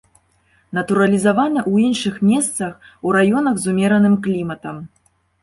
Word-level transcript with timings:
Натуралізаваны 0.77 1.59
ў 1.71 1.75
іншых 1.89 2.15
месцах, 2.31 2.73
у 3.09 3.13
раёнах 3.19 3.55
з 3.61 3.65
умераным 3.75 4.19
кліматам. 4.27 4.83